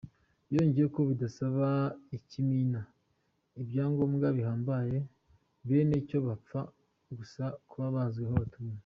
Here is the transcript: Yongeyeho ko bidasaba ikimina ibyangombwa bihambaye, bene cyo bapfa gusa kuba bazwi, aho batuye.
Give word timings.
Yongeyeho 0.53 0.89
ko 0.95 1.01
bidasaba 1.09 1.67
ikimina 2.17 2.81
ibyangombwa 3.61 4.27
bihambaye, 4.37 4.97
bene 5.67 5.95
cyo 6.07 6.19
bapfa 6.27 6.61
gusa 7.17 7.43
kuba 7.69 7.87
bazwi, 7.95 8.23
aho 8.27 8.35
batuye. 8.43 8.77